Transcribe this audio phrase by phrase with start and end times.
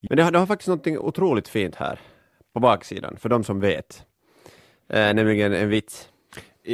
[0.00, 2.00] Men det har, det har faktiskt något otroligt fint här
[2.54, 4.06] på baksidan, för de som vet.
[4.88, 6.08] Eh, nämligen en vits.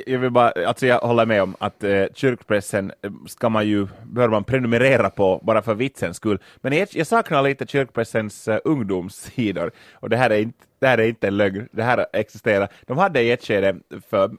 [0.06, 3.86] Jag vill bara, alltså jag håller med om att eh, kyrkpressen eh, ska man ju,
[4.04, 6.38] bör man prenumerera på bara för vitsens skull.
[6.56, 10.98] Men jag, jag saknar lite kyrkpressens eh, ungdomssidor och det här är inte det här
[10.98, 12.68] är inte en lögn, det här existerar.
[12.86, 13.76] De hade i ett skede
[14.10, 14.30] för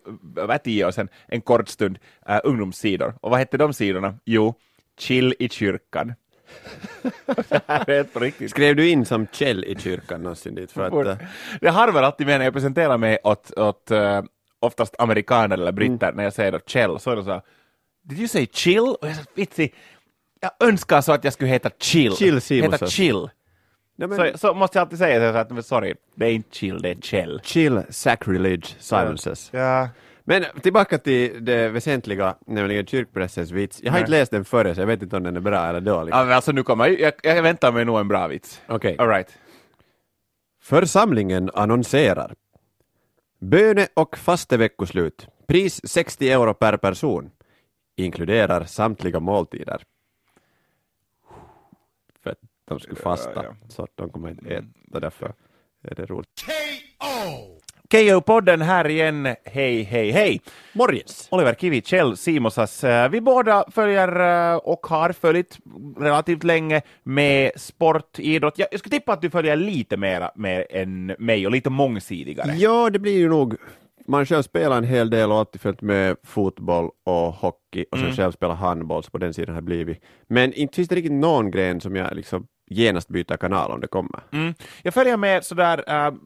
[0.47, 3.13] vad, tio år sedan en kort stund eh, ungdomssidor.
[3.21, 4.15] Och vad hette de sidorna?
[4.25, 4.53] Jo,
[4.97, 6.13] Chill i kyrkan.
[8.49, 10.71] Skrev du in som Kjell i kyrkan någonsin dit?
[10.71, 11.27] För att, uh...
[11.61, 14.21] Det harvar alltid med när jag presenterar mig åt, åt uh,
[14.59, 16.15] oftast amerikaner eller britter, mm.
[16.15, 17.41] när jag säger då Kjell, så är det så
[18.03, 18.95] Did you say chill?
[19.01, 19.73] Och jag sa, vitsi,
[20.39, 22.15] jag önskar så att jag skulle heta Chill.
[22.15, 23.29] Chill Heta Chill.
[23.95, 24.17] Ja, men...
[24.17, 26.95] så, så, måste jag alltid säga så att, sorry, det är inte chill, det är
[26.95, 27.39] chill.
[27.43, 29.49] Chill sacrilege silences.
[29.53, 29.89] Ja.
[30.27, 33.83] Men tillbaka till det väsentliga, nämligen kyrkpressens vits.
[33.83, 34.01] Jag har Nej.
[34.01, 36.13] inte läst den före, så jag vet inte om den är bra eller dålig.
[36.13, 38.61] Ja, alltså nu kommer jag, jag, väntar mig nog en bra vits.
[38.67, 38.93] Okej.
[38.93, 39.05] Okay.
[39.05, 39.37] All right.
[40.61, 42.35] Församlingen annonserar.
[43.39, 45.27] Böne och fasteveckoslut.
[45.47, 47.31] Pris 60 euro per person.
[47.95, 49.83] Inkluderar samtliga måltider.
[52.23, 53.55] För att de skulle fasta, ja, ja.
[53.69, 55.33] så att de kommer inte äta, därför
[55.83, 56.45] är det roligt.
[57.91, 57.97] K.O.
[57.97, 59.35] KO-podden här igen.
[59.45, 60.41] Hej, hej, hej!
[60.73, 61.27] Morgens!
[61.31, 62.83] Oliver Kivi, Kjell Simosas.
[62.83, 64.19] Eh, vi båda följer
[64.53, 65.57] eh, och har följt
[65.99, 68.53] relativt länge med sport, idrott.
[68.57, 72.53] Jag skulle tippa att du följer lite mer med än mig och lite mångsidigare.
[72.55, 73.55] Ja, det blir ju nog
[74.07, 78.05] man själv spelar en hel del och alltid följt med fotboll och hockey och sen
[78.05, 78.15] mm.
[78.15, 80.03] själv spelar handboll, så på den sidan har det blivit.
[80.27, 83.87] Men inte finns det riktigt någon gren som jag liksom genast byter kanal om det
[83.87, 84.19] kommer.
[84.31, 84.53] Mm.
[84.83, 86.17] Jag följer med sådär uh,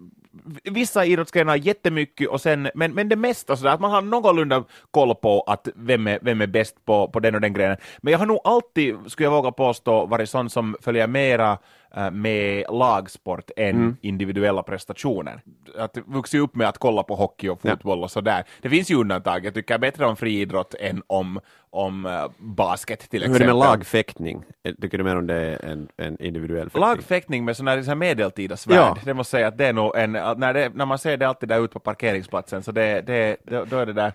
[0.64, 5.16] vissa idrottsgrenar jättemycket, och sen, men, men det mesta sådär, att man har någorlunda koll
[5.16, 7.78] på att vem är, vem är bäst på, på den och den grenen.
[8.02, 11.58] Men jag har nog alltid, skulle jag våga påstå, varit sån som följer mera
[12.12, 13.98] med lagsport än mm.
[14.02, 15.42] individuella prestationer.
[15.78, 18.04] Att vuxit upp med att kolla på hockey och fotboll ja.
[18.04, 18.44] och sådär.
[18.62, 23.24] Det finns ju undantag, jag tycker bättre om friidrott än om, om uh, basket till
[23.24, 23.42] exempel.
[23.42, 24.44] Hur är det med lagfäktning?
[24.82, 26.82] Tycker du mer om det är en, en individuell fäktning?
[26.82, 28.98] Lagfäktning med sådana här medeltida svärd, ja.
[29.06, 31.50] det måste säga att det är nog en, när, det, när man ser det alltid
[31.50, 33.38] där ute på parkeringsplatsen, så det, det,
[33.70, 34.14] då, är det där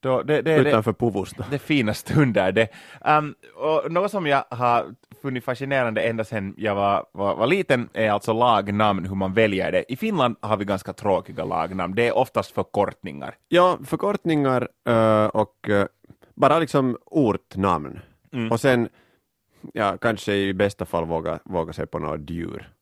[0.00, 1.44] då, det, det, Utanför Puvusta.
[1.50, 2.52] Det fina stunder.
[2.52, 2.68] Det.
[3.00, 7.88] Um, och något som jag har funnit fascinerande ända sedan jag var, var, var, liten
[7.92, 9.92] är alltså lagnamn, hur man väljer det.
[9.92, 11.94] I Finland har vi ganska tråkiga lagnamn.
[11.94, 13.34] Det är oftast förkortningar.
[13.48, 15.84] Ja, förkortningar uh, och uh,
[16.34, 18.00] bara liksom ortnamn.
[18.32, 18.52] Mm.
[18.52, 18.88] Och sen,
[19.72, 22.72] ja, kanske i bästa fall våga, våga sig på något djur.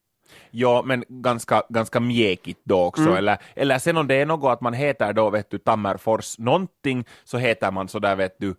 [0.51, 3.03] Ja, men ganska, ganska mjäkigt då också.
[3.03, 3.15] Mm.
[3.15, 7.05] Eller, eller sen om det är något att man heter då, vet du, Tammerfors någonting,
[7.23, 8.55] så heter man så där, vet du,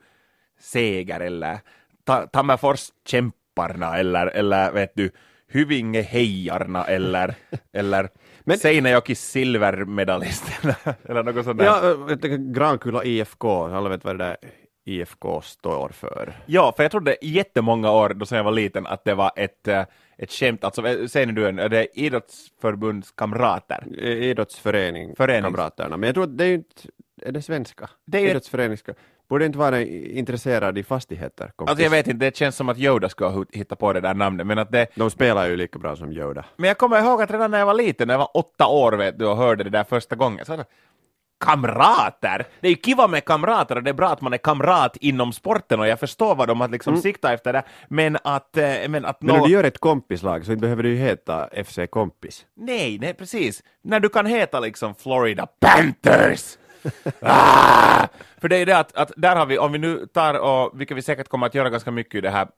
[0.60, 1.59] Seger eller
[2.04, 2.93] ta, Tammerfors
[3.56, 5.10] kämparna eller, eller vet du,
[5.48, 7.34] Hyvinge hejarna eller,
[7.72, 8.08] eller
[8.44, 10.44] men, Seinäjoki silvermedalist
[11.04, 11.64] eller något sånt där.
[11.64, 11.96] Ja,
[12.38, 14.36] Grankulla IFK, alla vet vad det där
[14.84, 16.32] IFK står för.
[16.46, 19.84] Ja, för jag trodde jättemånga år då jag var liten att det var ett, eh,
[20.19, 23.98] ett skämt, alltså eh, säger du en, är det idrottsförbundskamrater?
[24.04, 25.44] Idrottsförening, Förenings.
[25.44, 26.82] kamraterna, men jag tror att det är inte,
[27.22, 27.90] är det svenska?
[28.06, 28.94] Det är Idrottsföreningska.
[29.32, 31.53] Borde inte vara intresserad i fastigheter?
[31.56, 31.70] Kompis.
[31.70, 34.15] Alltså jag vet inte, det känns som att Yoda ska ha hittat på det där
[34.15, 34.87] namnet, men att det...
[34.94, 36.44] De spelar ju lika bra som Yoda.
[36.56, 38.93] Men jag kommer ihåg att redan när jag var liten, när jag var åtta år
[38.93, 40.65] vet du, och hörde det där första gången, så
[41.41, 42.47] kamrater.
[42.60, 45.32] Det är ju kiva med kamrater och det är bra att man är kamrat inom
[45.32, 47.03] sporten och jag förstår vad de har liksom mm.
[47.03, 48.56] siktat efter det, men att...
[48.56, 51.78] Eh, men att men om du gör ett kompislag så behöver du ju heta FC
[51.91, 52.47] Kompis.
[52.56, 53.62] Nej, nej precis.
[53.82, 56.56] När du kan heta liksom Florida Panthers!
[57.20, 58.06] ah!
[58.41, 60.97] För det är det att, att där har vi, om vi nu tar och, vilket
[60.97, 62.48] vi säkert kommer att göra ganska mycket i det här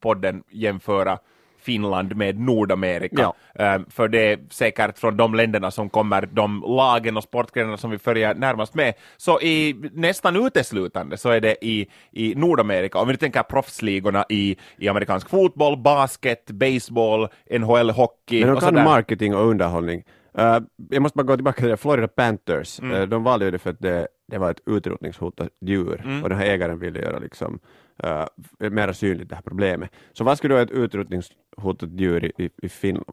[0.00, 1.18] podden, jämföra
[1.60, 3.32] Finland med Nordamerika.
[3.54, 3.74] Ja.
[3.74, 7.90] Um, för det är säkert från de länderna som kommer de lagen och sportgrenarna som
[7.90, 8.94] vi följer närmast med.
[9.16, 14.24] Så i nästan uteslutande så är det i, i Nordamerika, om vi nu tänker proffsligorna
[14.28, 18.44] i, i amerikansk fotboll, basket, baseball, NHL, hockey.
[18.44, 20.04] Men de kan marketing och underhållning.
[20.38, 20.58] Uh,
[20.90, 22.96] jag måste bara gå tillbaka till det, Florida Panthers, mm.
[22.96, 26.22] uh, de valde ju det för att det, det var ett utrotningshotat djur mm.
[26.22, 27.58] och den här ägaren ville göra liksom
[28.04, 29.90] uh, mer synligt det här problemet.
[30.12, 33.06] Så vad skulle då ett utrotningshotat djur i, i, i Finland?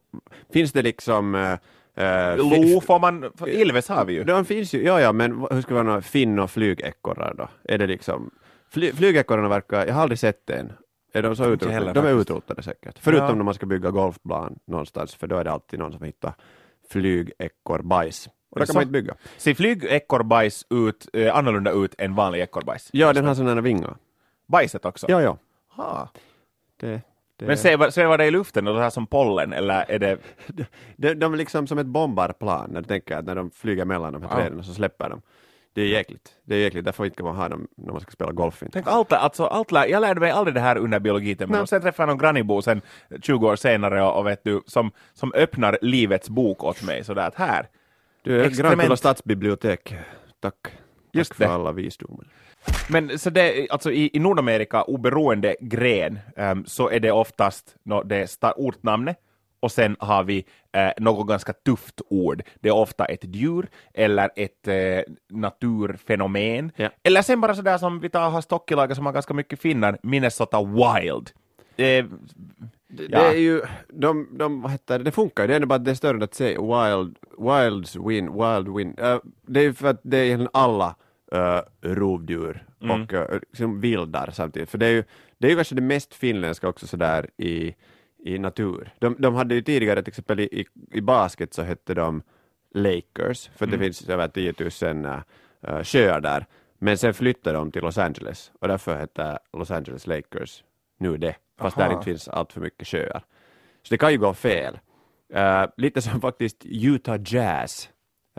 [0.53, 1.57] Finns det liksom uh,
[1.97, 4.23] Uh, Lo får man, Ilves har vi ju.
[4.23, 7.47] De finns ju, ja ja, men hur ska vara finn och flygekorrar då?
[7.63, 8.31] Är det liksom,
[8.69, 10.71] fly, flygekorrarna verkar, jag har aldrig sett en.
[11.13, 11.93] Är de så utrotade?
[11.93, 12.99] De är utrotade säkert.
[12.99, 13.35] Förutom ja.
[13.35, 16.33] när man ska bygga golfplan någonstans, för då är det alltid någon som hittar
[16.89, 18.29] flygekorrbajs.
[18.49, 19.15] Och det kan man inte bygga.
[19.37, 22.89] Ser flygekorrbajs ut, eh, annorlunda ut än vanlig ekorrbajs?
[22.93, 23.95] Ja, den har sådana vingar.
[24.47, 25.05] Bajset också?
[25.09, 25.37] Ja, ja.
[25.69, 26.09] Ha.
[26.79, 27.01] Det,
[27.37, 30.17] Det, Men svävar, svävar det i luften och det här som pollen, eller är det...
[30.97, 34.13] de, de är liksom som ett bombarplan, när du tänker att när de flyger mellan
[34.13, 34.35] de här Ja.
[34.35, 35.21] träden så släpper de.
[35.75, 36.35] Det är jäkligt.
[36.43, 38.63] Det är jäkligt, därför inte kan man ha dem när man ska spela golf.
[38.63, 38.73] Inte.
[38.73, 41.67] Tänk allt, alltså, allt jag lärde mig aldrig det här under biologitiden, men Nej.
[41.67, 42.81] sen träffade jag någon grannibo sen
[43.21, 47.27] 20 år senare och, och vet du, som, som öppnar livets bok åt mig sådär
[47.27, 47.67] att här,
[48.23, 48.49] Du är.
[48.49, 49.95] Grankulla stadsbibliotek.
[50.39, 50.55] Tack.
[51.13, 51.51] Just Tack för det.
[51.51, 52.27] alla visdomar.
[52.89, 58.03] Men så det, alltså i, i Nordamerika, oberoende gren, ehm, så är det oftast no,
[58.03, 59.17] det ortnamnet
[59.59, 62.43] och sen har vi eh, något ganska tufft ord.
[62.59, 66.71] Det är ofta ett djur eller ett eh, naturfenomen.
[66.75, 66.89] Ja.
[67.03, 70.63] Eller sen bara sådär som vi tar har Stockilaga som har ganska mycket finnar, Minnesota
[70.63, 71.29] Wild.
[71.77, 72.05] Eh,
[72.87, 73.19] Det, Ja.
[73.19, 75.75] det är ju, de, de, vad heter det, det funkar ju, det är ändå bara
[75.75, 78.95] att det är större att säga wild, wilds win, wild win.
[78.97, 79.17] Eh,
[79.47, 80.95] det är ju för att det är alla
[81.35, 83.01] uh, rovdjur Mm.
[83.03, 84.69] och uh, liksom vildar samtidigt.
[84.69, 85.03] För det är ju,
[85.37, 87.75] det är ju kanske det mest finländska också sådär i,
[88.25, 88.93] i natur.
[88.99, 92.21] De, de hade ju tidigare till exempel i, i, basket så hette de
[92.73, 93.79] Lakers, för Mm.
[93.79, 95.19] det finns över 10 000 uh,
[95.69, 96.45] uh, sjöar där.
[96.79, 100.63] Men sen flyttade de till Los Angeles och därför heter Los Angeles Lakers
[100.99, 101.87] nu det, fast Aha.
[101.87, 103.23] där inte finns allt för mycket sjöar.
[103.83, 104.79] Så det kan ju gå fel.
[105.33, 107.89] Eh, lite som faktiskt Utah Jazz.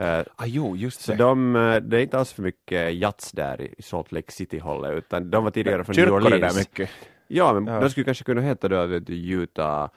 [0.01, 1.19] Eh, ah, jo, just så det.
[1.19, 5.31] de, eh, det är inte alls för mycket jazz där i Salt Lake City-hållet, utan
[5.31, 6.55] de var tidigare från New Kyrkor Orleans.
[6.55, 6.91] där mycket.
[7.29, 7.81] Ja, men Ja.
[7.81, 9.89] de skulle kanske kunna heta då vet du, Utah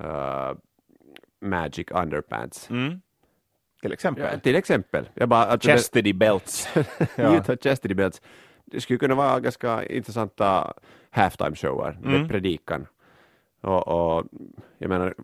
[0.00, 0.52] eh,
[1.40, 2.70] Magic Underpants.
[2.70, 3.00] Mm.
[3.82, 4.28] Till exempel.
[4.32, 5.08] Ja, till exempel.
[5.14, 6.68] Jag bara, att det- Chastity belts.
[7.16, 7.36] ja.
[7.36, 8.22] Utah Chastity Belts.
[8.64, 10.72] Det skulle kunna vara ganska intressanta
[11.10, 12.28] halftime-shower med Mm.
[12.28, 12.86] predikan.
[13.60, 14.24] Och, och
[14.78, 15.14] jag menar,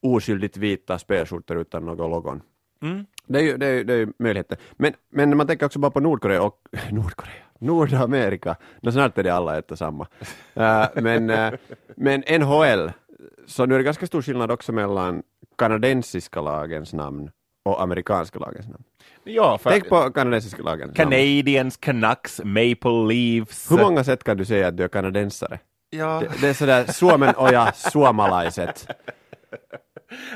[0.00, 2.42] oskyldigt vita spelskjortor utan någon logon.
[2.82, 3.06] Mm.
[3.26, 4.58] Det är ju, det är, det är ju möjligheter.
[4.72, 9.30] Men, men man tänker också bara på Nordkorea och Nordkorea, Nordamerika, no, snart är det
[9.30, 10.06] alla ett och samma.
[10.54, 11.52] Eh, men, eh,
[11.96, 12.92] men NHL,
[13.46, 15.22] så nu är det ganska stor skillnad också mellan
[15.58, 17.30] kanadensiska lagens namn
[17.64, 18.82] och amerikanska lagens namn.
[19.24, 21.10] Ja, för Tänk på kanadensiska lagens namn.
[21.10, 23.70] Canadians, Canucks, Maple Leafs.
[23.70, 25.58] Hur många sätt kan du säga att du är kanadensare?
[25.90, 26.20] Ja.
[26.20, 28.86] Det, det är sådär Suomen oja, suomalaiset.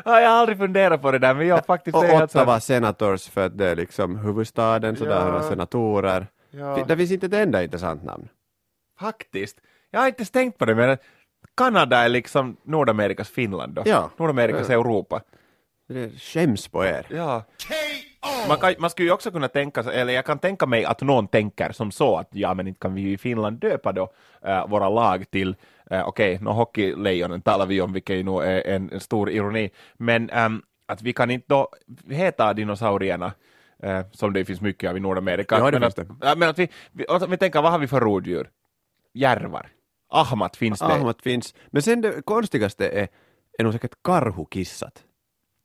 [0.04, 2.62] Ja, jag har aldrig funderat på det där, men jag faktiskt Och Ottawa sant.
[2.64, 5.48] Senators för att det är liksom huvudstaden, så där har de Ja.
[5.48, 6.26] senatorer.
[6.52, 6.84] Ja.
[6.88, 8.28] Det finns inte ett enda intressant namn.
[8.98, 9.60] Faktiskt.
[9.90, 10.98] Jag har inte tänkt på det, men
[11.56, 13.82] Kanada är liksom Nordamerikas Finland då.
[13.86, 14.10] Ja.
[14.16, 15.22] Nordamerikas Europa.
[15.88, 17.06] Det skäms på er.
[17.10, 17.44] Ja.
[18.48, 21.00] Man, kan, man skulle ju också kunna tänka sig, eller jag kan tänka mig att
[21.00, 24.12] någon tänker som så att ja men inte kan vi i Finland döpa då
[24.44, 25.54] eh, våra lag till, uh,
[26.08, 29.70] okej, okay, no, hockeylejonen talar vi om, vilket ju nog är en, en stor ironi,
[29.94, 31.68] men ehm, att vi kan inte då
[32.08, 33.32] heta dinosaurierna
[33.82, 35.58] eh, som det finns mycket av i Nordamerika.
[35.58, 37.86] Ja, det men, att, ja, men att vi, vi, att vi tänker, vad har vi
[37.88, 38.50] för rådjur?
[39.14, 39.68] Järvar.
[40.10, 40.84] Ahmat finns det.
[40.84, 41.54] Ahmat finns.
[41.70, 43.08] Men sen det konstigaste är,
[43.58, 45.02] är nog säkert karhukissat.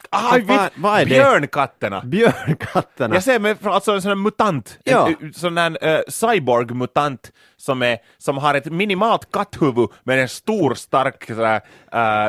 [0.09, 1.09] Ah, Vad- vad är det?
[1.09, 2.01] Björnkatterna.
[2.05, 3.15] Björnkatterna.
[3.15, 5.09] Jag ser mig alltså en sån här mutant, Ja.
[5.21, 10.73] en, sån där eh, cyborg-mutant som, är, som har ett minimalt katthuvud med en stor
[10.73, 11.35] stark eh,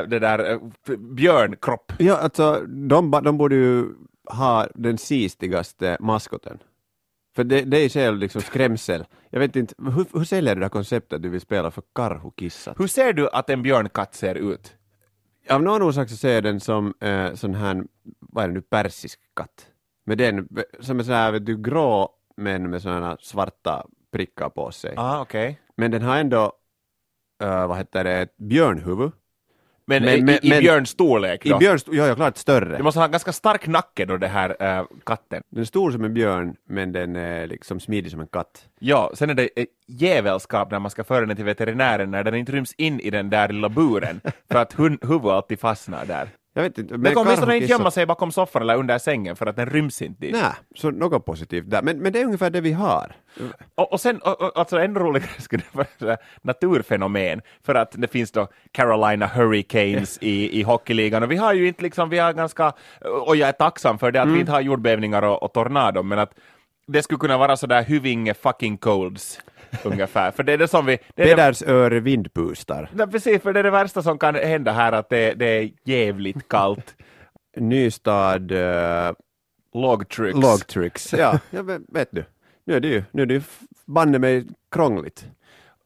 [0.09, 0.59] det där, eh,
[0.99, 1.93] björnkropp.
[1.99, 3.85] Ja, alltså, de, de borde ju
[4.31, 6.59] ha den sistigaste maskoten.
[7.37, 9.05] För det, det är i sig liksom skrämsel.
[9.31, 11.83] Jag vet inte, hur, hur säljer du det här konceptet att du vill spela för
[11.95, 12.81] karhukissat?
[12.81, 14.75] Hur ser du att en björnkatt ser ut?
[15.51, 17.85] Av någon orsak så ser jag den som eh, sån här,
[18.21, 19.67] vad är det nu, persisk katt.
[20.05, 20.49] Med den,
[20.81, 24.95] som är sån här, vet du, grå men med såna svarta prickar på sig.
[24.97, 25.61] Ah, okej.
[25.77, 26.53] Men den har ändå,
[27.43, 29.13] eh, vad heter det, ett björnhuvud.
[29.89, 31.59] Men, Men- i, men- i björnstorlek I då?
[31.59, 32.77] björn, ja, ja, klart större.
[32.77, 35.43] Det måste ha en ganska stark nacke då, det här eh, katten.
[35.51, 38.65] Den är stor som en björn, men den är liksom smidig som en katt.
[38.79, 42.35] Ja, sen är det eh, djävulskap när man ska föra den till veterinären när den
[42.35, 46.29] inte ryms in i den där lilla buren för att huvudet alltid fastnar där.
[46.59, 46.97] Jag vet inte.
[46.97, 50.03] Den kommer åtminstone inte gömma sig bakom soffan eller under sängen för att den ryms
[50.03, 50.33] inte dit.
[50.33, 51.83] Nej, så något positivt där.
[51.83, 53.13] Men, men det är ungefär det vi har.
[53.75, 58.09] Och, och sen, och, och, alltså ännu roligare skulle det vara naturfenomen, för att det
[58.09, 62.33] finns då Carolina Hurricanes i, i hockeyligan, och vi har ju inte liksom, vi har
[62.33, 62.73] ganska,
[63.27, 66.19] och jag är tacksam för det, att vi inte har jordbävningar och, och tornado, men
[66.19, 66.35] att
[66.87, 69.41] det skulle kunna vara sådär Hyvinge fucking colds,
[69.85, 70.99] ungefär, för det är det som vi...
[71.15, 72.91] Det är det, Pedersör vindpustar.
[72.93, 75.71] Nej, precis, för det är det värsta som kan hända här, att det, det är
[75.85, 76.97] jävligt kallt.
[77.57, 79.13] Nystad uh,
[79.75, 80.39] Logtrycks.
[80.39, 81.13] logtricks.
[81.13, 82.25] Ja, jag vet, du.
[82.65, 83.43] Nu är det ju, nu är det ju
[83.87, 85.27] banne mig krångligt.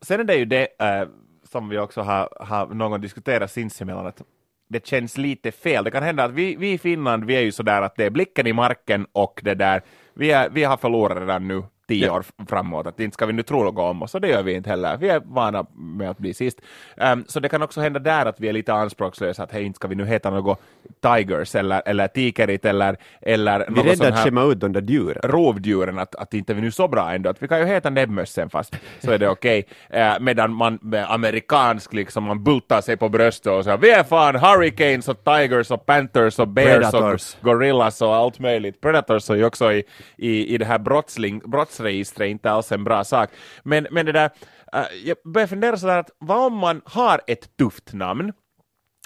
[0.02, 1.08] Sen är det ju det eh,
[1.50, 4.22] som vi också har, har någon gång diskuterat sinsemellan, att
[4.68, 5.84] det känns lite fel.
[5.84, 8.10] Det kan hända att vi, vi i Finland, vi är ju sådär att det är
[8.10, 9.82] blicken i marken och det där,
[10.14, 11.62] vi, är, vi har förlorat redan nu
[11.94, 14.42] tio år framåt, att inte ska vi nu tro något om oss, och det gör
[14.42, 14.96] vi inte heller.
[14.96, 16.60] Vi är vana med att bli sist.
[16.96, 19.76] Um, så det kan också hända där att vi är lite anspråkslösa, att hej, inte
[19.76, 20.60] ska vi nu heta något
[21.00, 25.22] Tigers eller, eller Tikerit eller, eller vi är rädda att ut de där djuren.
[25.22, 28.50] Rovdjuren, att, att inte vi nu så bra ändå, att vi kan ju heta näbbmössen
[28.50, 29.58] fast så är det okej.
[29.58, 29.62] Okay.
[29.92, 34.04] Uh, medan man med amerikansk liksom, man bultar sig på bröstet och säger vi är
[34.04, 37.34] fan Hurricanes och Tigers och Panthers och Bears Predators.
[37.34, 38.80] och Gorillas och allt möjligt.
[38.80, 39.84] Predators är ju också i,
[40.16, 41.42] i, i det här brottsling,
[41.82, 43.30] brottsregistret inte alls en bra sak.
[43.62, 44.30] Men, men det där,
[44.76, 48.32] uh, jag börjar fundera sådär att vad om man har ett tufft namn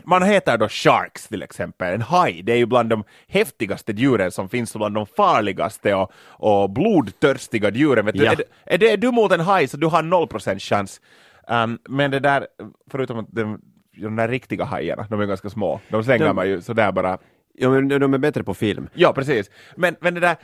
[0.04, 4.30] man heter då sharks till exempel, en haj, det är ju bland de häftigaste djuren
[4.30, 8.06] som finns och bland de farligaste och, och blodtörstiga djuren.
[8.06, 8.24] Vet du?
[8.24, 8.32] Ja.
[8.32, 11.00] Är, är, det, är du mot en haj så du har noll procent chans.
[11.48, 12.46] Um, men det där,
[12.90, 13.60] förutom att de,
[13.96, 17.18] de där riktiga hajarna, de är ganska små, de slänger de, man ju sådär bara
[17.58, 18.88] Ja, men de är bättre på film.
[18.94, 19.50] Ja, precis.
[19.76, 20.36] Men, men det där,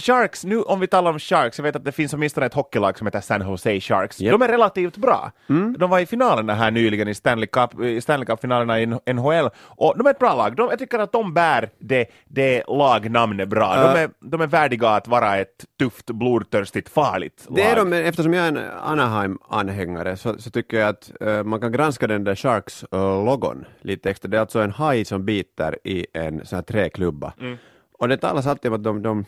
[0.00, 2.98] Sharks, nu om vi talar om Sharks, jag vet att det finns åtminstone ett hockeylag
[2.98, 4.20] som heter San Jose Sharks.
[4.20, 4.32] Yep.
[4.32, 5.32] De är relativt bra.
[5.48, 5.76] Mm.
[5.78, 9.94] De var i finalerna här nyligen i Stanley Cup, i Stanley Cup-finalerna i NHL, och
[9.98, 10.56] de är ett bra lag.
[10.56, 13.74] De, jag tycker att de bär det, det lagnamnet bra.
[13.76, 17.56] Uh, de, är, de är värdiga att vara ett tufft, blodtörstigt, farligt lag.
[17.56, 21.60] Det är de, eftersom jag är en Anaheim-anhängare så, så, tycker jag att uh, man
[21.60, 24.28] kan granska den där Sharks-logon uh, lite extra.
[24.28, 27.32] Det är alltså en haj som biter i en sån här träklubba.
[27.40, 27.56] Mm.
[27.98, 29.24] Och det talas alltid om att de, de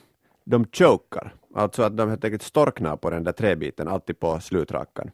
[0.49, 5.11] de chokar, alltså att de helt enkelt storknar på den där träbiten, alltid på slutrackan.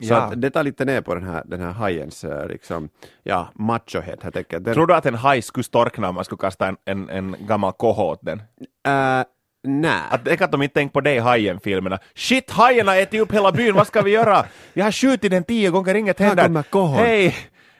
[0.00, 0.16] Så ja.
[0.16, 2.88] att det tar lite ner på den här, den här hajens eh, liksom,
[3.22, 4.64] ja, machohet helt enkelt.
[4.64, 4.74] Den...
[4.74, 7.72] Tror du att en haj skulle storkna om man skulle kasta en, en, en gammal
[7.72, 8.38] koho åt den?
[8.38, 9.24] Uh,
[9.62, 10.00] Nej.
[10.10, 11.98] Att, det att de inte tänkt på dig Hajen-filmerna.
[12.14, 14.46] Shit, hajarna äter upp hela byn, vad ska vi göra?
[14.72, 16.96] Jag har skjutit den tio gånger, inget händer.
[16.96, 17.34] Hej,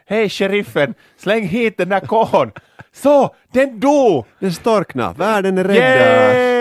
[0.07, 2.53] hej sheriffen, släng hit den där kohon.
[2.93, 4.27] Så, den dog!
[4.39, 6.58] Den storkna, världen är rädda.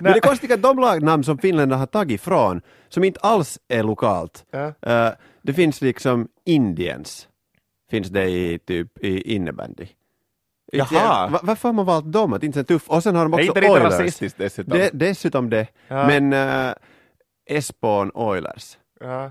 [0.00, 3.58] Men det är konstigt att de lagnamn som finländarna har tagit ifrån, som inte alls
[3.68, 4.66] är lokalt, ja.
[4.66, 7.28] uh, det finns liksom Indiens,
[7.90, 9.86] finns det i typ i innebandy.
[10.72, 11.28] Jaha.
[11.28, 12.32] Var, varför har man valt dem?
[12.32, 12.90] Att inte tuff.
[12.90, 13.84] Och sen har de också är inte Oilers.
[13.84, 14.78] Inte rasistiskt dessutom?
[14.78, 15.66] Det, dessutom det.
[15.88, 16.06] Ja.
[16.06, 16.74] Men uh,
[17.46, 18.78] Espoon Oilers.
[19.00, 19.30] Ja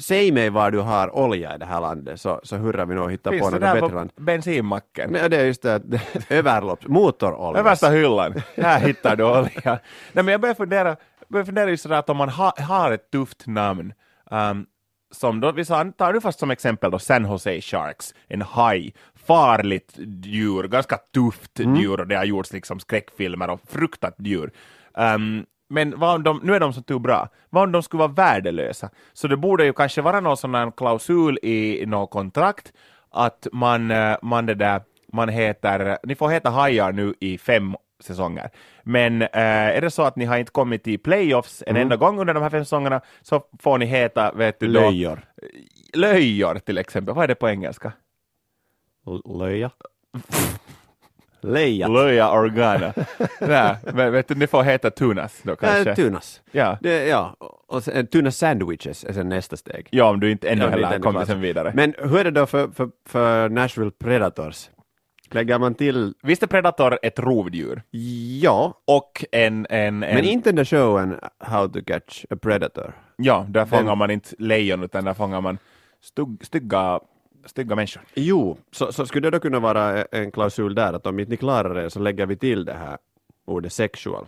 [0.00, 3.10] säg mig var du har olja i det här landet så, så hurrar vi nog
[3.10, 4.10] hitta Finns på något bättre land.
[4.16, 5.10] bensinmacken?
[5.12, 5.82] Nej, det är just det,
[6.28, 7.60] överlopps, motorolja.
[7.60, 9.78] Översta hyllan, här hittar du olja.
[10.12, 10.96] Nej men jag börjar fundera,
[11.28, 13.92] börjar fundera just sådär att om man ha, har ett tufft namn,
[14.30, 14.66] um,
[15.10, 19.94] som då, vi tar du fast som exempel då San Jose Sharks, en haj, farligt
[20.22, 21.76] djur, ganska tufft mm.
[21.76, 24.50] djur och det har gjorts liksom skräckfilmer och fruktat djur.
[24.94, 27.98] Um, men vad om de, nu är de så tur bra, vad om de skulle
[27.98, 28.90] vara värdelösa?
[29.12, 32.72] Så det borde ju kanske vara någon sån här klausul i något kontrakt
[33.10, 34.82] att man, eh, man det där,
[35.12, 38.50] man heter, ni får heta hajar nu i fem säsonger.
[38.82, 41.82] Men äh, är det så att ni har inte kommit till playoffs en mm.
[41.82, 45.20] enda gång under de här fem säsongerna så får ni heta, vet du då, Löjor.
[45.94, 47.14] Löjor till exempel.
[47.14, 47.92] Vad är det på engelska?
[49.38, 49.70] Löja.
[51.40, 51.88] Leja.
[51.88, 52.92] Löja Organa.
[53.40, 55.90] Nej, men vet du, ni får heta Tunas då kanske?
[55.90, 56.40] Äh, tunas.
[56.52, 56.78] Ja.
[56.80, 57.36] Det, ja.
[57.68, 59.88] Och sen, Tunas sandwiches är sen nästa steg.
[59.90, 61.72] Ja, om du inte ännu ja, heller kommit sen vidare.
[61.74, 64.68] Men hur är det då för, för, för Nashville Predators?
[65.30, 66.14] Lägger man till...
[66.22, 67.82] Visst är Predator ett rovdjur?
[68.42, 68.80] Ja.
[68.84, 70.14] Och en, en, en...
[70.14, 72.94] Men inte den där showen How to catch a Predator?
[73.16, 73.98] Ja, där fångar den...
[73.98, 75.58] man inte lejon utan där fångar man
[76.00, 77.00] stygg, stygga
[77.44, 78.02] stygga människor.
[78.14, 81.36] Jo, så, så skulle det då kunna vara en klausul där att om inte ni
[81.36, 82.98] klarar det så lägger vi till det här
[83.46, 84.26] ordet sexual.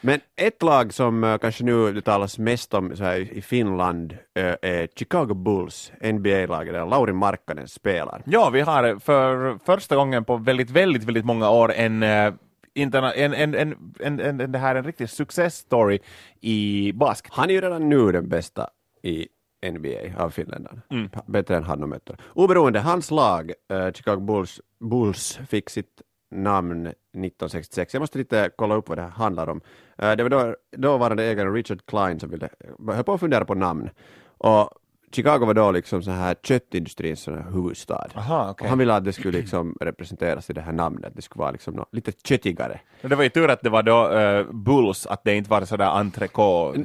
[0.00, 4.12] Men ett lag som uh, kanske nu det talas mest om så här, i Finland
[4.12, 8.22] uh, är Chicago Bulls, NBA-laget där Lauri Markkanen spelar.
[8.26, 12.34] Ja, vi har för första gången på väldigt, väldigt, väldigt många år en uh,
[12.74, 15.98] interna- en, en, en, en, en, en, det här är en riktig success story
[16.40, 17.32] i basket.
[17.34, 18.68] Han är ju redan nu den bästa
[19.02, 19.26] i
[19.62, 20.82] NBA av finländarna.
[20.90, 21.10] Mm.
[21.26, 22.16] Bättre än han och Mötter.
[22.32, 27.94] Oberoende, hans lag, uh, Chicago Bulls, Bulls, fick sitt namn 1966.
[27.94, 29.60] Jag måste lite kolla upp vad det här handlar om.
[30.02, 32.48] Uh, det var då dåvarande ägaren Richard Klein som ville,
[32.88, 33.90] höll på att fundera på namn.
[34.38, 34.70] Och
[35.12, 38.08] Chicago var då liksom så här köttindustrins sån här huvudstad.
[38.14, 38.64] Aha, okay.
[38.64, 41.50] och han ville att det skulle liksom representeras i det här namnet, det skulle vara
[41.50, 42.80] liksom något, lite köttigare.
[43.00, 45.86] Det var ju tur att det var då uh, Bulls, att det inte var sådär
[45.86, 46.84] entrecote.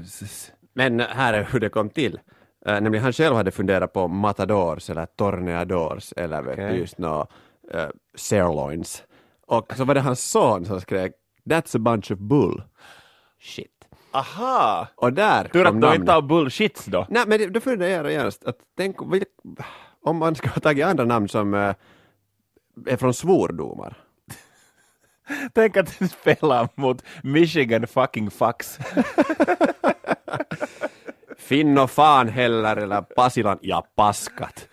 [0.74, 2.20] Men här är hur det kom till.
[2.68, 6.78] Uh, nämligen han själv hade funderat på matadors eller torneadors eller vet okay.
[6.78, 7.28] just nå
[7.76, 9.04] uh, sirloins.
[9.48, 11.12] Och så var det hans son som skrek
[11.46, 12.64] That's a bunch of bull.
[13.40, 13.88] Shit.
[14.12, 14.88] Aha!
[14.96, 17.06] Och där Tur att du inte har bullshits då.
[17.10, 18.98] Nej, men då funderar jag genast att tänk
[20.02, 21.74] om man ska ha tagit andra namn som uh,
[22.86, 23.98] är från svordomar.
[25.54, 28.80] Tänk att du spelar mot Michigan fucking fucks.
[31.42, 34.68] Finno fan heller eller Pasilan ja paskat.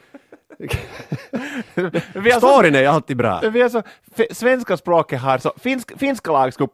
[2.39, 3.41] Storyn är ju alltid bra.
[3.41, 3.83] vi har så,
[4.31, 6.69] svenska språket har så, finsk, finska lag skulle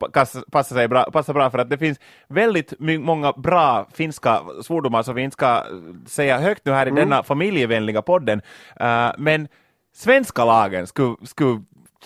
[0.52, 1.98] passa, sig bra, passa bra för att det finns
[2.28, 5.62] väldigt många bra finska svordomar som vi inte ska eh,
[6.06, 8.42] säga högt nu här i denna familjevänliga podden.
[8.80, 9.48] Eh, men
[9.94, 11.62] svenska lagen skulle, skulle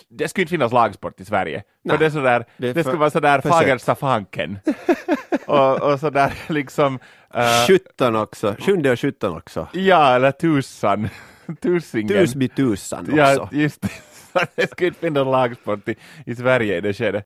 [0.09, 1.63] det skulle inte finnas lagsport i Sverige.
[1.89, 3.41] För det, är sådär, det det, är för- skulle vara sådär.
[3.41, 4.59] Fagersta fanken.
[5.45, 6.99] och, och sådär liksom...
[7.33, 9.67] eh, 17 också, sjunde och 17 också.
[9.73, 11.09] ja, eller tusan.
[11.61, 12.07] Tusingen.
[12.07, 13.15] Tusby tusan också.
[13.17, 13.89] Ja, just det.
[14.55, 17.25] det skulle inte finnas lagsport i, i Sverige i det skedet.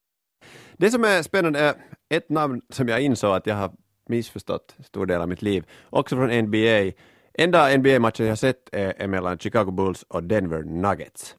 [0.78, 1.74] Det som är spännande är
[2.10, 3.72] ett namn som jag insåg att jag har
[4.10, 6.92] missförstått stor del av mitt liv, också från NBA.
[7.38, 11.36] Enda NBA-matchen jag sett är mellan Chicago Bulls och Denver Nuggets.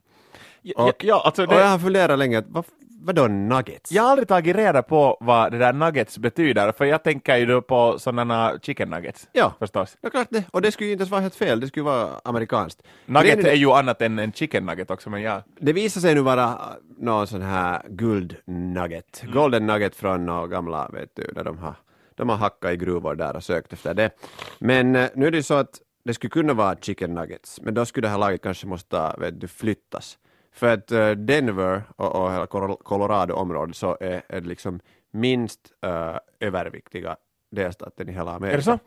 [0.66, 2.64] Ja, Och- ja, alltså Och det, jag har funderat länge, vad,
[3.00, 3.92] vadå Nuggets?
[3.92, 7.46] jag har aldrig tagit reda på vad det där nuggets betyder, för jag tänker ju
[7.46, 9.28] då på sådana chicken nuggets.
[9.32, 9.54] Ja.
[9.58, 9.96] Förstås.
[10.00, 10.44] Ja, klart det.
[10.50, 12.82] Och det skulle ju inte ens vara helt fel, det skulle vara amerikanskt.
[13.06, 15.42] Nugget är det- ju annat än en chicken nugget också, men ja.
[15.60, 16.58] Det visar sig nu vara
[16.98, 19.34] någon sån här guldnugget, Mm.
[19.34, 21.74] golden nugget från några gamla, vet du, där de har,
[22.14, 24.10] de har hackat i gruvor där och sökt efter det.
[24.58, 27.86] Men eh, nu är det så att det skulle kunna vara chicken nuggets, men då
[27.86, 30.18] skulle det här laget kanske måste, vet du, flyttas.
[30.54, 34.80] För att eh, Denver och, och hela Col- Colorado-området så är, är det liksom
[35.12, 37.16] minst uh, överviktiga
[37.50, 38.52] delstaten i hela Amerika.
[38.52, 38.78] Är det så?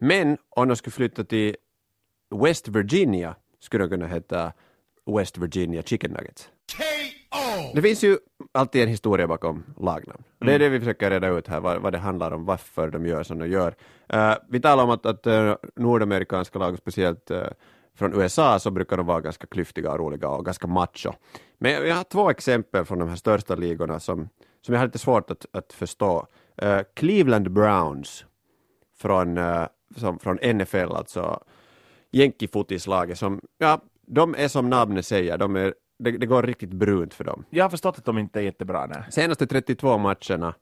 [0.00, 1.56] Men om de skulle flytta till
[2.34, 4.52] West Virginia skulle de kunna heta
[5.06, 6.50] West Virginia Chicken Nuggets.
[7.74, 8.18] Det finns ju
[8.52, 10.24] alltid en historia bakom lagnamn.
[10.38, 13.06] Det är det vi försöker reda ut här, vad, vad det handlar om, varför de
[13.06, 13.74] gör som de gör.
[14.08, 17.46] Eh, vi talar om att, att eh, nordamerikanska lag, speciellt eh,
[17.94, 21.12] från USA, så brukar de vara ganska klyftiga och roliga och ganska macho.
[21.58, 24.28] Men jag har två exempel från de här största ligorna som,
[24.60, 26.26] som jag har lite svårt att, att förstå.
[26.56, 28.24] Eh, Cleveland Browns
[28.96, 31.44] från, eh, som, från NFL, alltså
[32.10, 37.14] jänkifotislaget som, ja, de är som namnet säger, de är, det, det går riktigt brunt
[37.14, 37.44] för dem.
[37.50, 38.86] Jag har förstått att de inte är jättebra.
[38.86, 39.02] Nej.
[39.10, 40.54] Senaste 32 matcherna,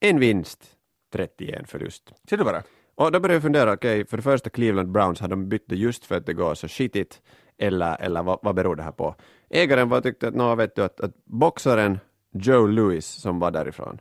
[0.00, 0.76] en vinst,
[1.12, 2.12] 31 förlust.
[2.28, 2.62] Ser du bara?
[3.00, 5.76] Och då började jag fundera, okej, för det första Cleveland Browns, har de bytt det
[5.76, 7.20] just för att det går så skitigt,
[7.58, 9.14] eller, eller vad, vad beror det här på?
[9.50, 11.98] Ägaren var tyckte att, nå, vet du, att, att boxaren
[12.32, 13.98] Joe Louis, som var därifrån,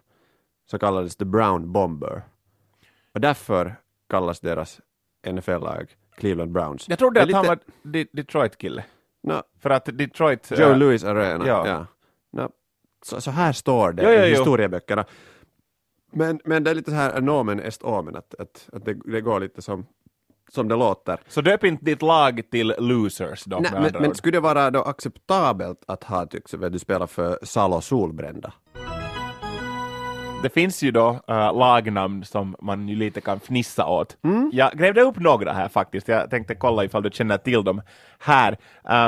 [0.72, 2.22] så kallades The Brown Bomber.
[3.14, 3.76] Och därför
[4.10, 4.82] kallas deras
[5.32, 6.90] NFL-lag Cleveland Browns.
[6.90, 7.60] Jag trodde att han lite- var
[7.92, 8.84] De- Detroit-kille.
[9.24, 10.52] nå, För att Detroit...
[10.52, 11.48] Joe eh, Louis Arena.
[11.48, 11.68] ja.
[11.68, 11.86] Ja.
[12.32, 12.50] Nå,
[13.06, 14.36] så, så här står det Jo, jo, i jo.
[14.36, 15.06] historieböckerna.
[16.12, 19.22] Men, men det är lite så här nomen est omen, att, att, att det, det
[19.22, 19.86] går lite som,
[20.52, 21.20] som det låter.
[21.28, 24.82] Så döp inte ditt lag till losers då, Nej, men, men skulle det vara då
[24.82, 28.54] acceptabelt att ha tycks, du spelar för Salo Solbrända?
[30.44, 34.18] Det finns ju då äh, lagnamn som man ju lite kan fnissa åt.
[34.24, 34.50] Mm.
[34.54, 36.08] Jag grävde upp några här faktiskt.
[36.08, 37.82] Jag tänkte kolla ifall du känner till dem
[38.20, 38.58] här.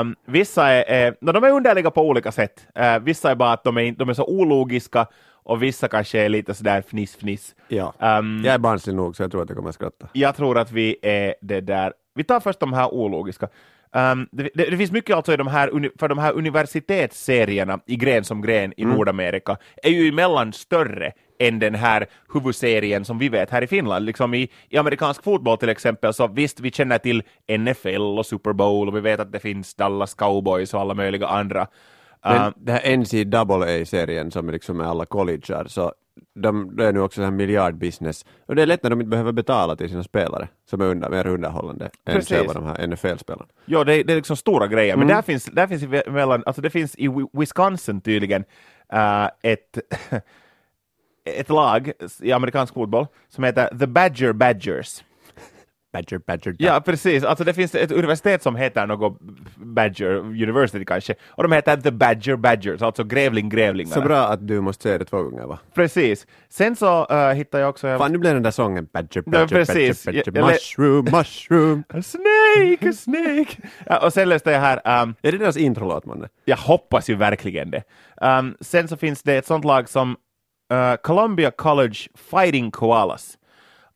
[0.00, 2.66] Um, vissa är, är no, de är underliga på olika sätt.
[2.78, 5.06] Uh, vissa är bara att de är, de är så ologiska
[5.44, 7.54] och vissa kanske är lite sådär fniss-fniss.
[7.68, 7.92] Ja.
[8.18, 10.06] Um, Jag är barnslig nog så jag tror att jag kommer att skratta.
[10.12, 11.92] jag tror att vi är det där.
[12.14, 13.48] Vi tar först de här ologiska.
[13.94, 17.96] Um, det, det, det finns mycket alltså i de här, för de här universitetsserierna i
[17.96, 23.28] gren som gren i Nordamerika är ju emellan större än den här huvudserien som vi
[23.28, 24.04] vet här i Finland.
[24.04, 27.22] Liksom i, I amerikansk fotboll till exempel, så visst, vi känner till
[27.58, 31.26] NFL och Super Bowl och vi vet att det finns Dallas Cowboys och alla möjliga
[31.26, 31.66] andra.
[32.24, 35.92] Men Uh, det här NCAA-serien som liksom är alla collegear, så
[36.34, 38.24] de, det är nu också en miljardbusiness.
[38.46, 41.10] Och det är lätt när de inte behöver betala till sina spelare, som är under,
[41.10, 42.28] mer underhållande än Precis.
[42.38, 43.46] själva de här NFL-spelarna.
[43.64, 46.62] Ja, det, det är liksom stora grejer, men där finns, där finns i mellan, alltså
[46.62, 48.44] det finns i Wi- Wisconsin tydligen
[48.92, 49.78] äh, ett,
[51.24, 55.04] ett lag i amerikansk fotboll som heter The Badger Badgers.
[55.92, 57.24] Badger, badger, Ja, precis.
[57.24, 59.18] Alltså det finns ett universitet som heter något
[59.56, 63.94] Badger University kanske, och de heter The Badger Badgers, alltså Grävling Grävlingarna.
[63.94, 65.58] Så bra att du måste säga det två gånger va?
[65.74, 66.26] Precis.
[66.48, 67.98] Sen så äh, hittade jag också...
[67.98, 70.04] Fan, nu blev den där sången Badger, Badger, precis.
[70.04, 71.84] Badger, badger, lä- mushroom, mushroom.
[71.88, 73.68] A snake, a snake!
[73.86, 76.28] ja, och sen läste jag här, um, Är det deras introlåt, man?
[76.44, 77.82] Jag hoppas ju verkligen det.
[78.22, 80.16] Um, sen så finns det ett sånt lag som
[80.72, 81.96] uh, Columbia College
[82.30, 83.38] Fighting Koalas.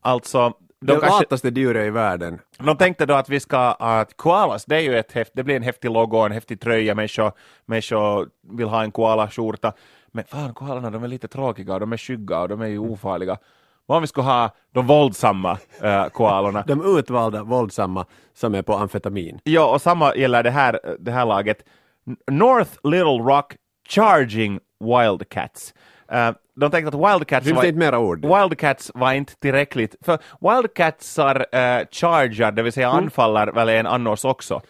[0.00, 2.40] Alltså, de, Det kanske, lataste djuret i världen.
[2.58, 5.56] de tänkte då att vi ska, att koalas, det är ju ett häft, det blir
[5.56, 7.32] en häftig logo, en häftig tröja, människor,
[7.66, 9.72] människor vill ha en koalaskjorta.
[10.08, 12.78] Men fan, koalarna de är lite tråkiga, och de är skygga och de är ju
[12.78, 13.38] ofarliga.
[13.86, 16.64] Vad om vi skulle ha de våldsamma uh, koalorna?
[16.66, 19.40] De utvalda våldsamma som är på amfetamin.
[19.44, 21.64] Ja, och samma gäller det här, det här laget.
[22.30, 23.56] North Little Rock
[23.88, 25.74] Charging Wildcats.
[26.12, 28.25] Uh, de tänkte att Wildcats var, inte mera ord?
[28.27, 33.05] Wildcats var inte tillräckligt, för Wildcatsar uh, chargar, det vill säga Mm.
[33.05, 34.62] anfallar väl en annars också.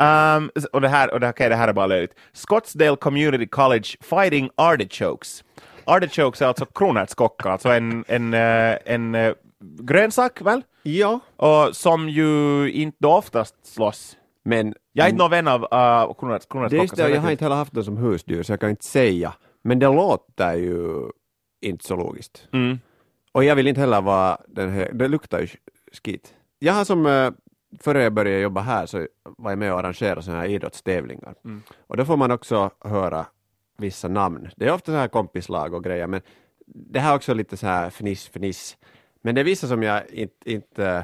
[0.00, 2.14] Um, och det här, och det, okay, det här är bara löjligt.
[2.32, 5.44] Scottsdale Community College Fighting Artichokes.
[5.84, 9.32] Artichokes är alltså kronärtskockar, alltså en, en, eh, en eh,
[9.80, 10.62] grönsak väl?
[10.82, 14.16] Ja, Och som ju inte oftast slåss.
[14.44, 17.30] men Jag är inte någon vän av uh, kronärts, det är just det, jag har
[17.30, 19.32] inte heller haft det som husdjur så jag kan inte säga.
[19.64, 21.10] Men det låter ju
[21.60, 22.48] inte så logiskt.
[22.52, 22.78] Mm.
[23.32, 25.48] Och jag vill inte heller vara den här, det luktar ju
[26.04, 26.34] skit.
[26.58, 27.30] Jag har som, eh,
[27.80, 31.34] före jag började jobba här så var jag med och arrangerade sådana här idrottstävlingar.
[31.44, 31.62] Mm.
[31.86, 33.26] Och då får man också höra
[33.78, 34.48] vissa namn.
[34.56, 36.20] Det är ofta så här kompislag och grejer, men
[36.66, 38.76] det här är också lite så här fniss, fniss.
[39.22, 41.02] Men det är vissa som jag inte, inte eh,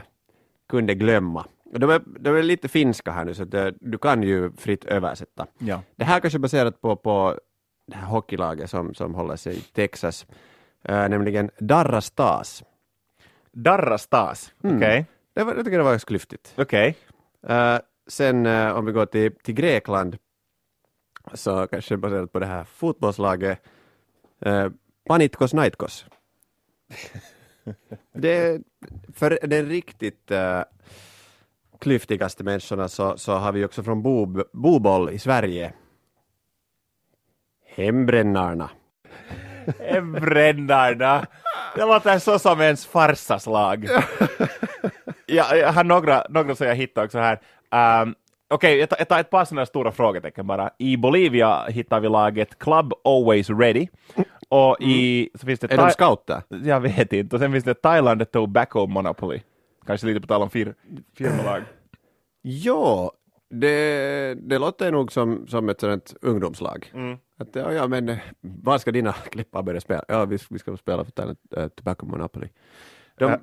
[0.68, 1.46] kunde glömma.
[1.64, 5.46] De är, de är lite finska här nu, så det, du kan ju fritt översätta.
[5.58, 5.82] Ja.
[5.96, 7.38] Det här kanske är baserat på, på
[7.87, 10.27] det här hockeylaget som, som håller sig i Texas,
[10.83, 12.62] eh, nämligen Darra Stars.
[13.53, 14.77] Darra Stas, Mm.
[14.77, 15.07] okej.
[15.35, 16.55] Det var, jag tycker det var klyftigt.
[16.57, 16.97] Okej.
[17.47, 20.16] Eh, sen eh, om vi går till, till Grekland,
[21.35, 23.59] så kanske baserat på det här fotbollslaget
[25.09, 26.07] Panitkos Naitkos.
[28.12, 28.62] det,
[29.12, 30.62] för den riktigt uh,
[31.81, 35.73] klyftigaste människorna så, så har vi också från Bo, Boboll i Sverige.
[37.76, 38.70] Hembrännarna.
[40.20, 41.26] Brännarna.
[41.76, 43.88] Det låter så som ens farsaslag.
[45.26, 47.40] ja, jag har några, några som jag hittade också här.
[48.02, 48.14] Um,
[48.48, 50.70] Okej, jag, tar- jag tar ett par sådana stora frågetecken bara.
[50.78, 53.88] I Bolivia hittar vi laget Club Always Ready.
[54.48, 55.30] Och i...
[55.34, 56.42] Så finns det Är de scouter?
[56.48, 57.37] Jag vet inte.
[57.37, 59.40] Och sen finns det Thailand Tobacco Monopoly.
[59.87, 60.74] Kanske lite på tal om fir,
[61.16, 61.62] firmalag.
[62.42, 63.12] Ja,
[63.60, 66.90] det, det låter nog som, som ett sådant ungdomslag.
[66.94, 67.18] Mm.
[67.38, 70.04] Att, ja, ja, men var ska dina klippar börja spela?
[70.08, 72.48] Ja, vi, vi ska spela för Thailand uh, Tobacco Monopoly.
[73.18, 73.38] De, Ja.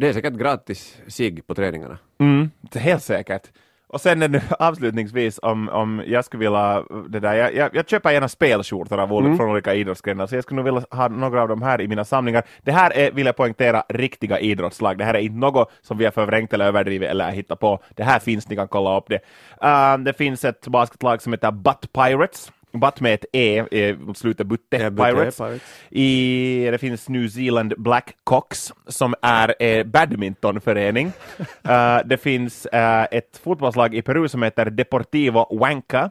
[0.00, 1.98] Det är säkert gratis sig på träningarna.
[2.18, 3.52] Mm, det är helt säkert.
[3.88, 8.10] Och sen nu avslutningsvis om, om jag skulle vilja, det där, jag, jag, jag köper
[8.10, 11.48] gärna spelskjortor av olika, från olika idrottsgrenar, så jag skulle nog vilja ha några av
[11.48, 12.42] dem här i mina samlingar.
[12.62, 14.98] Det här är, vill jag poängtera, riktiga idrottslag.
[14.98, 17.82] Det här är inte något som vi har förvrängt eller överdrivit eller hittat på.
[17.96, 19.20] Det här finns, ni kan kolla upp det.
[19.64, 22.52] Uh, det finns ett basketlag som heter Butt Pirates.
[22.72, 25.36] Butt med ett E, eh, mot slutet Butte, Ja, Butte Pirates.
[25.36, 25.62] Pirates.
[25.90, 31.12] I, det finns New Zealand Blackhawks som är en badmintonförening.
[31.68, 36.10] Eh, det finns eh, ett fotbollslag i Peru som heter Deportivo Wanka.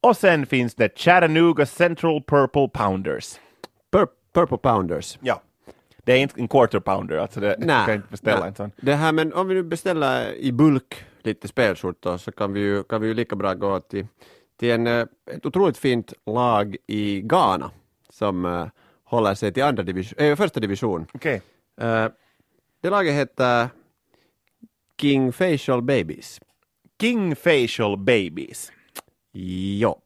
[0.00, 3.34] Och sen finns det Chattanooga Central Purple Pounders.
[3.92, 5.18] Pur, Purple Pounders.
[5.20, 5.42] Ja.
[6.04, 8.48] Det är inte en quarter pounder, alltså det Nej, kan inte beställa nej.
[8.48, 8.70] en sån.
[8.76, 12.82] Det här, men om vi nu beställer i bulk lite spelskjortor så kan vi ju,
[12.82, 14.06] kan vi ju lika bra gå till,
[14.62, 17.70] till en, eh, ett otroligt fint lag i Ghana
[18.10, 18.66] som eh,
[19.04, 21.06] håller sig till andra division, äh, första division.
[21.76, 22.08] Eh,
[22.80, 23.68] det laget heter
[25.00, 26.40] King Facial Babies.
[27.00, 28.72] King Facial Babies.
[29.32, 30.00] Jo.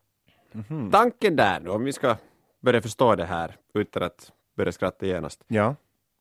[0.93, 2.17] Tanken där nu, om vi ska
[2.61, 5.45] börja förstå det här utan att börja skratta genast.
[5.49, 5.77] Ja.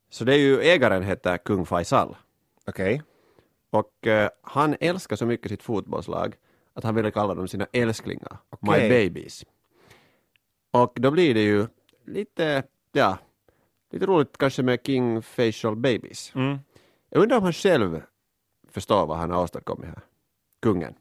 [0.10, 2.16] Så det är ju, ägaren heter Kung Faisal.
[2.68, 3.02] Okej.
[3.70, 6.36] Och eh, han älskar så mycket sitt fotbollslag
[6.76, 8.90] att han ville kalla dem sina älsklingar, My Okej.
[9.10, 9.46] Babies.
[10.72, 11.68] Och då blir det ju
[12.06, 13.18] lite, ja,
[13.92, 16.32] lite roligt kanske med King Facial Babies.
[16.36, 16.60] Mm.
[17.10, 18.02] Jag undrar om han själv
[18.70, 20.00] förstår vad han har åstadkommit här,
[20.62, 20.94] kungen.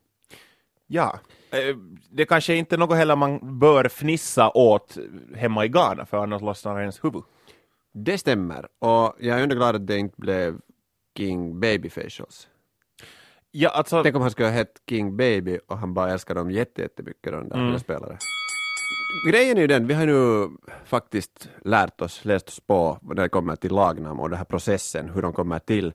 [0.86, 1.18] Ja.
[1.50, 1.76] Eh,
[2.10, 4.98] Det kanske inte är något heller man bör fnissa åt
[5.34, 7.22] hemma i Ghana, för annars lossnar ens huvud.
[7.92, 10.60] Det stämmer, och jag är ändå glad att det inte blev
[11.16, 12.48] King Baby Facials.
[13.56, 14.02] Ja, alltså...
[14.02, 17.32] Tänk om han skulle ha hett King Baby och han bara älskar dem jätte- jättemycket,
[17.32, 17.78] de där Mm.
[17.78, 18.18] spelare.
[19.30, 20.48] Grejen är ju den, vi har nu
[20.84, 25.10] faktiskt lärt oss, läst oss på när det kommer till lagnamn och den här processen,
[25.10, 25.92] hur de kommer till.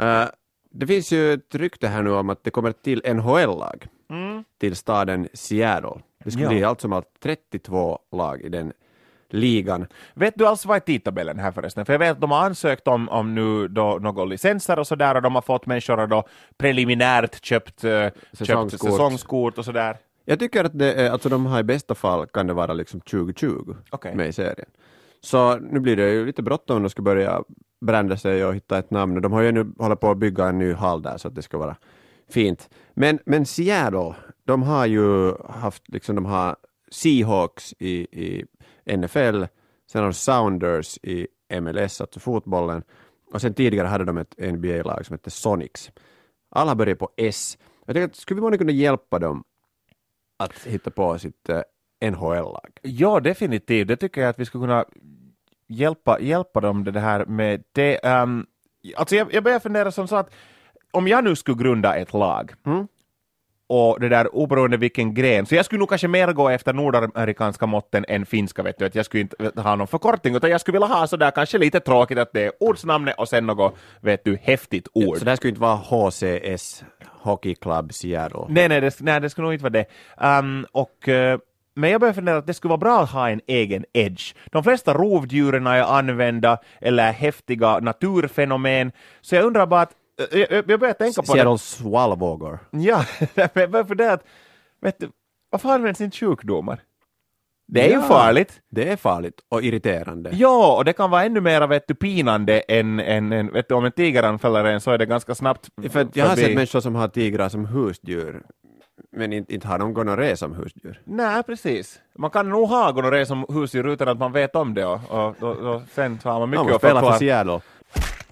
[0.00, 0.24] Eh,
[0.70, 4.44] det finns ju ett rykte här nu om att det kommer till NHL-lag Mm.
[4.60, 6.00] till staden Seattle.
[6.24, 6.50] Det skulle Ja.
[6.50, 8.72] bli allt som allt 32 lag i den
[9.34, 9.86] ligan.
[10.14, 11.86] Vet du alls vad är tidtabellen här förresten?
[11.86, 15.14] För jag vet att de har ansökt om, om nu då några licenser och sådär
[15.14, 16.24] och de har fått människor att då
[16.56, 18.90] preliminärt köpt, eh, köpt Säsongskort.
[18.90, 19.96] säsongskort och sådär.
[20.24, 23.00] Jag tycker att det är, alltså de har i bästa fall kan det vara liksom
[23.00, 24.14] 2020 Okej.
[24.14, 24.68] med i serien.
[25.20, 27.42] Så nu blir det ju lite bråttom om de ska börja
[27.80, 29.22] brända sig och hitta ett namn.
[29.22, 31.42] De har ju nu hållit på att bygga en ny hall där så att det
[31.42, 31.76] ska vara
[32.30, 32.68] fint.
[32.94, 34.14] Men, men Seattle,
[34.46, 36.56] de har ju haft, liksom de har
[36.94, 37.92] Seahawks i,
[38.24, 38.44] i
[38.96, 39.44] NFL,
[39.86, 41.26] sen har de Sounders i
[41.60, 42.82] MLS, alltså fotbollen,
[43.32, 45.90] och sen tidigare hade de ett NBA-lag som hette Sonics.
[46.50, 47.58] Alla börjar på S.
[47.86, 49.44] Jag tänker att skulle vi månne kunna hjälpa dem
[50.38, 51.60] att hitta på sitt eh,
[52.10, 52.78] NHL-lag.
[52.82, 53.88] Ja, definitivt.
[53.88, 54.84] Det tycker jag att vi skulle kunna
[55.66, 58.00] hjälpa, hjälpa dem det här med det.
[58.04, 58.46] Um,
[58.96, 60.34] alltså jag, jag börjar fundera som så att
[60.90, 62.88] om jag nu skulle grunda ett lag Mm.
[63.66, 67.66] Och det där oberoende vilken gren, så jag skulle nog kanske mer gå efter nordamerikanska
[67.66, 70.78] måtten än finska, vet du, att jag skulle inte ha någon förkortning, utan jag skulle
[70.78, 74.38] vilja ha sådär kanske lite tråkigt att det är ordsnamnet och sen något, vet du,
[74.42, 75.18] häftigt ord.
[75.18, 76.84] Så det här skulle inte vara HCS,
[77.22, 78.44] Hockey Club Seattle.
[78.48, 79.86] Nej, nej, det, nej, det skulle nog inte vara det.
[80.38, 81.38] Um, och, eh,
[81.76, 84.34] men jag börjar fundera att det skulle vara bra att ha en egen edge.
[84.52, 89.92] De flesta rovdjuren är använda eller häftiga naturfenomen, så jag undrar bara att
[90.30, 91.38] jag, jag börjar tänka på det.
[91.40, 92.58] Seattle Swallowvågor.
[92.70, 93.04] Ja,
[93.54, 94.24] men varför det att,
[94.80, 95.10] vet du,
[95.50, 96.80] varför används inte sjukdomar?
[97.66, 97.96] Det är Ja.
[97.96, 98.60] ju farligt.
[98.70, 100.30] Det är farligt och irriterande.
[100.32, 103.74] Ja, och det kan vara ännu mer vet du, pinande än, än, än vet du,
[103.74, 106.80] om en tiger anfaller en så är det ganska snabbt För jag har sett människor
[106.80, 108.42] som har tigrar som husdjur,
[109.16, 111.00] men inte, inte har de gonorré som husdjur.
[111.04, 112.00] Nej, precis.
[112.18, 115.42] Man kan nog ha gonorré som husdjur utan att man vet om det och, och,
[115.42, 117.18] och, och sen så har man De mycket har att för förklara.
[117.18, 117.60] Seattle.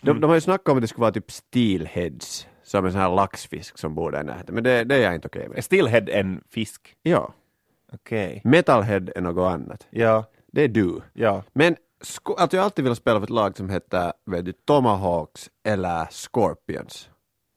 [0.03, 3.01] De, de har ju snackat om att det skulle vara typ steelheads, som en sån
[3.01, 5.49] här laxfisk som bor där i närheten, men det, det är jag inte okej Är
[5.49, 5.65] med.
[5.65, 6.97] Stillhead en fisk?
[7.03, 7.35] Ja.
[7.93, 8.41] Okej.
[8.45, 9.87] Metalhead är något annat.
[9.91, 11.01] Ja, Det är du.
[11.13, 11.43] ja.
[11.53, 15.51] Men sko- alltså jag alltid velat spela för ett lag som heter vet du, Tomahawks
[15.65, 17.09] eller Scorpions.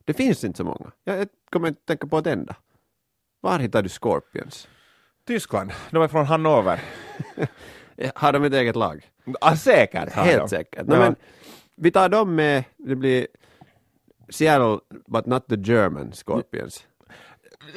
[0.06, 0.92] Det finns inte så många.
[1.04, 2.56] Jag, jag kommer inte tänka på ett enda.
[3.42, 4.68] Var hittar du Scorpions?
[5.28, 5.72] Tyskland.
[5.92, 6.84] De är från Hannover.
[8.16, 9.10] Har de ett eget lag?
[9.42, 10.50] Ah, säkert har Helt de.
[10.50, 10.88] säkert.
[10.88, 11.00] No, Ja.
[11.00, 11.16] men,
[11.76, 13.28] vi tar dem med, det blir
[14.30, 16.86] Seattle but not the German Scorpions.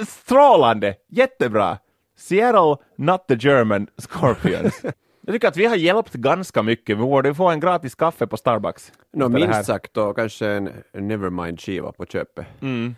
[0.07, 0.95] Strålande!
[1.09, 1.79] Jättebra!
[2.17, 4.83] Seattle, not the German Scorpions.
[5.29, 6.99] Jag tycker att vi har hjälpt ganska mycket.
[6.99, 8.93] Vi borde få en gratis kaffe på Starbucks.
[9.13, 12.47] No, minst sagt och kanske en, en Nevermind-skiva på köpet.
[12.61, 12.95] Mm.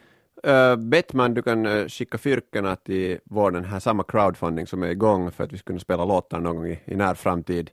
[0.46, 4.88] Uh, Bettman, du kan uh, skicka fyrkorna till vår den här samma crowdfunding som är
[4.88, 7.70] igång för att vi ska kunna spela låtar någon gång i, i när framtid.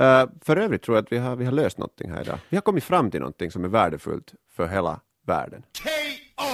[0.00, 2.38] Uh, för övrigt tror jag att vi har, vi har löst någonting här idag.
[2.48, 5.62] Vi har kommit fram till någonting som är värdefullt för hela världen.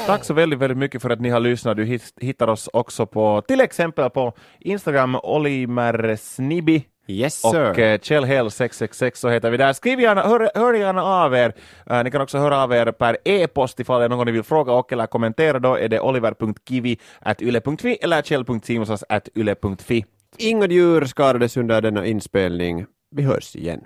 [0.07, 1.77] Tack så väldigt, väldigt mycket för att ni har lyssnat.
[1.77, 7.79] Du hit- hittar oss också på till exempel på Instagram, Olimer Snibbi Yes och sir!
[7.79, 9.73] eh, Kjellhell666 så heter vi där.
[9.73, 11.53] Skriv gärna, hör, hör gärna av er.
[11.91, 14.43] Eh, ni kan också höra av er per e-post ifall det är någon ni vill
[14.43, 15.59] fråga och eller kommentera.
[15.59, 16.99] Då är det oliver.kivi
[17.41, 19.05] yle.fi eller kjell.simonsas
[19.35, 20.05] yle.fi.
[20.39, 22.87] Inga djur skadades under denna inspelning.
[23.17, 23.81] Vi hörs igen.